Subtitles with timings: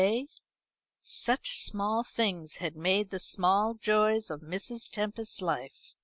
[1.03, 4.89] Such small things had made the small joys of Mrs.
[4.89, 5.93] Tempest's life.